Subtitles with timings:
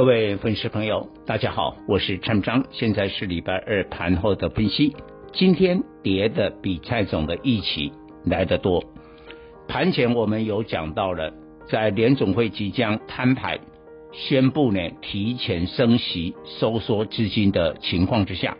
[0.00, 4.96] 各位粉丝朋友，大家好，我是陈章，现在是礼拜二盘后的分析。
[5.34, 7.92] 今天跌的比蔡总的预期
[8.24, 8.82] 来得多。
[9.68, 11.34] 盘前我们有讲到了，
[11.68, 13.60] 在联总会即将摊牌
[14.10, 18.56] 宣布呢提前升息收缩资金的情况之下，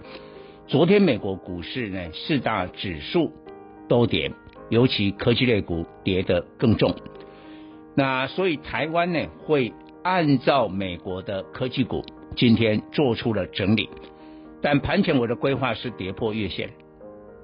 [0.66, 3.32] 昨天美国股市呢四大指数
[3.88, 4.30] 都跌。
[4.68, 6.94] 尤其科技类股跌得更重，
[7.96, 9.72] 那所以台湾呢会
[10.02, 12.04] 按照美国的科技股
[12.36, 13.88] 今天做出了整理，
[14.62, 16.70] 但盘前我的规划是跌破月线，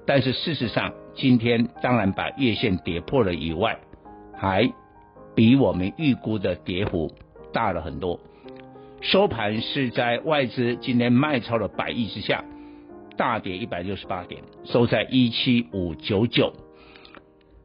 [0.07, 3.79] 但是事实上今天当然把月线跌破了以外，
[4.33, 4.73] 还
[5.35, 7.13] 比我们预估的跌幅
[7.53, 8.19] 大了很多，
[9.03, 12.45] 收盘是在外资今天卖超了百亿之下，
[13.17, 16.53] 大跌一百六十八点，收在一七五九九。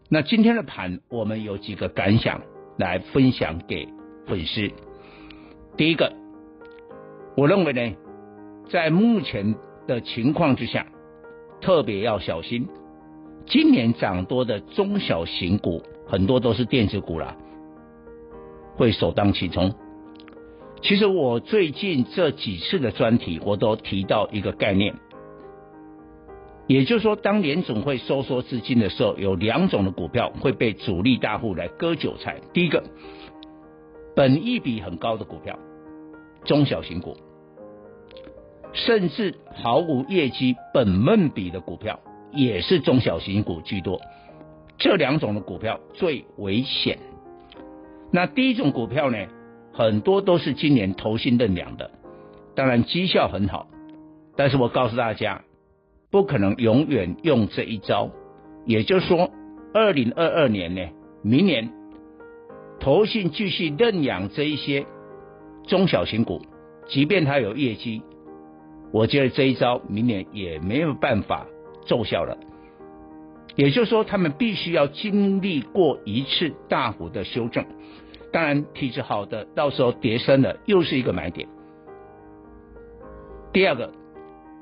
[0.09, 2.41] 那今天的盘，我们有几个感想
[2.77, 3.87] 来分享给
[4.27, 4.69] 粉丝。
[5.77, 6.13] 第一个，
[7.35, 7.95] 我认为呢，
[8.69, 9.55] 在目前
[9.87, 10.85] 的情况之下，
[11.61, 12.67] 特别要小心。
[13.47, 17.35] 今年涨多的中小型股，很多都是电子股啦，
[18.75, 19.73] 会首当其冲。
[20.81, 24.95] 其实我最近这几次的专题，我都提到一个概念。
[26.67, 32.39] 也就是说，当联总会收缩资金的时候，有两种的股票会被主力大户来割韭菜。
[32.53, 32.83] 第一个，
[34.15, 35.57] 本益比很高的股票，
[36.43, 37.17] 中小型股，
[38.73, 41.99] 甚至毫无业绩本梦比的股票，
[42.31, 44.01] 也是中小型股居多。
[44.77, 46.97] 这两种的股票最危险。
[48.11, 49.17] 那第一种股票呢，
[49.73, 51.91] 很多都是今年投新认养的，
[52.55, 53.67] 当然绩效很好，
[54.35, 55.41] 但是我告诉大家。
[56.09, 58.09] 不可能永远用这一招，
[58.65, 59.31] 也就是说，
[59.73, 60.81] 二零二二年呢，
[61.21, 61.71] 明年
[62.81, 64.85] 投信继续认养这一些
[65.67, 66.41] 中小型股，
[66.87, 68.01] 即便它有业绩，
[68.91, 71.45] 我觉得这一招明年也没有办法
[71.85, 72.37] 奏效了。
[73.55, 77.65] 也就是说，他们必须要经历过一次大幅的修正，
[78.33, 81.47] 当然体质好的，到时候跌深了又是一个买点。
[83.53, 83.93] 第二个。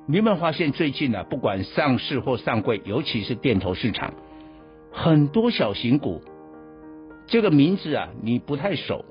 [0.07, 4.15] 你有没有发现最近呢、啊，不管上市或上柜，尤其是电投市场，
[4.91, 6.23] 很多小型股，
[7.29, 9.05] 这个名字啊你不太熟，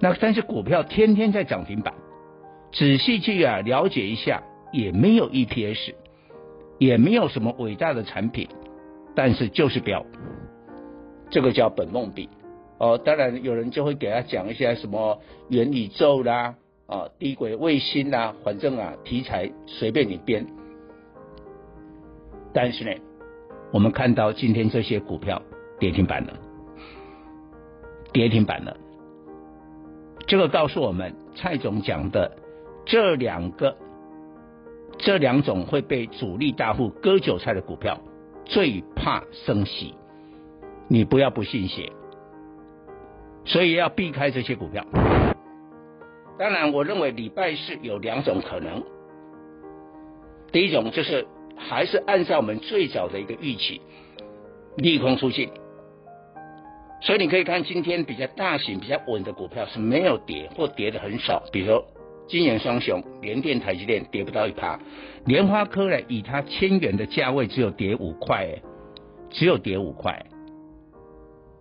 [0.00, 1.94] 那但是股票天天在涨停板，
[2.72, 4.42] 仔细去啊了解一下，
[4.72, 5.94] 也没有 EPS，
[6.78, 8.48] 也没有什么伟大的产品，
[9.14, 10.04] 但是就是飙，
[11.30, 12.28] 这个叫本梦比
[12.78, 12.98] 哦。
[12.98, 16.54] 当然有人就会给他讲一些什么元宇宙啦。
[16.86, 20.46] 啊，低轨卫星啦、反正啊，题材随便你编。
[22.54, 22.92] 但是呢，
[23.72, 25.42] 我们看到今天这些股票
[25.80, 26.32] 跌停板了，
[28.16, 28.74] 跌停板了。
[30.26, 32.32] 这个告诉我们，蔡总讲的
[32.86, 33.76] 这两个、
[34.96, 38.00] 这两种会被主力大户割韭菜的股票，
[38.46, 39.94] 最怕升息。
[40.88, 41.92] 你不要不信邪，
[43.44, 44.82] 所以要避开这些股票。
[46.38, 48.82] 当然，我认为礼拜四有两种可能。
[50.50, 53.82] 第一种就是还是按照我们最早的一个预期，
[54.76, 55.50] 利空出尽。
[57.00, 61.84] 所以你可以看今天比较大型、比较稳的股票是没有跌或跌的很少，比如说
[62.26, 64.78] 晶圆双雄，联电、台积电跌不到一趴，
[65.26, 68.48] 莲花科呢，以它千元的价位只有跌五块，
[69.30, 70.26] 只有跌五块。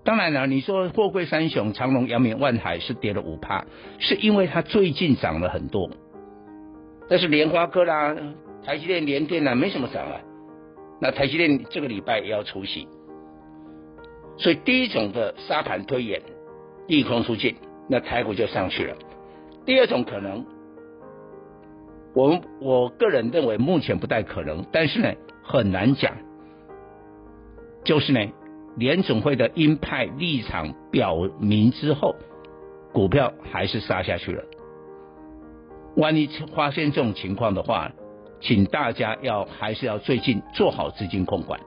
[0.03, 3.65] 当然了，你说货柜三雄长荣、阳明、万海是跌了五趴，
[3.99, 5.89] 是因为它最近涨了很多。
[7.09, 8.15] 但是莲花科啦、
[8.63, 10.21] 台积电、联电啦，没什么涨啊。
[11.01, 12.87] 那台积电这个礼拜也要出息，
[14.37, 16.21] 所以第一种的沙盘推演，
[16.87, 17.55] 利空出尽，
[17.89, 18.95] 那台股就上去了。
[19.65, 20.45] 第二种可能，
[22.13, 26.13] 我我个人认为目前不太可能，但是呢很难讲，
[27.83, 28.19] 就是呢。
[28.77, 32.13] 联总会的鹰派立场表明之后，
[32.91, 34.43] 股票还是杀下去了。
[35.95, 37.93] 万一发现这种情况的话，
[38.41, 41.57] 请大家要还是要最近做好资金控管。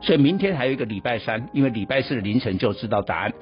[0.00, 3.32] 所以明天还有一个礼拜三，因为礼拜四的凌晨就知道答案，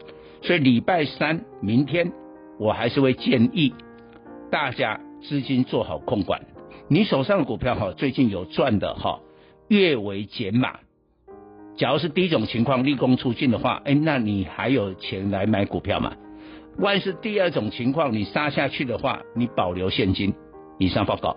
[0.42, 2.12] 所以礼拜三明天
[2.58, 3.74] 我还是会建议
[4.50, 6.42] 大家资金做好控管，
[6.88, 9.20] 你手上的股票哈，最近有赚的哈，
[9.68, 10.78] 越为减码。
[11.76, 16.14] 假如是第一种情况，利空出尽的话，哎，那你还有钱来买股票吗？
[16.78, 20.34] 万是第二种情况，你杀下去的话，你保留现金。
[20.78, 21.36] 以上报告。